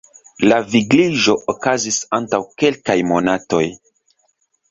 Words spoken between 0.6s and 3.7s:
vigliĝo okazis antaŭ kelkaj monatoj.